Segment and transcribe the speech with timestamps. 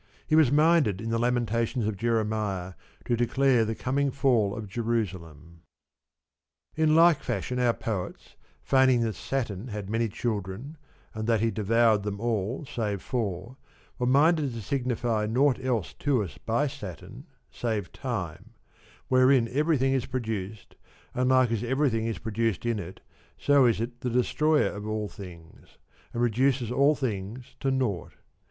[0.25, 2.73] He was minded in the Lamentations of Jeremiah
[3.05, 5.61] to declare the coming fall of Jerusalem.
[6.73, 10.79] In like fashion our poets, feigning that Saturn had many children
[11.13, 13.57] and that he devoured them all save four,
[13.99, 18.55] were minded to signify naught else to us by Saturn save time,
[19.07, 20.73] wherein everything is produced,
[21.13, 23.01] and like as everj'thing is produced in it,
[23.37, 25.77] so is it the destroyer of all things,
[26.11, 28.13] and reduces all things to naught.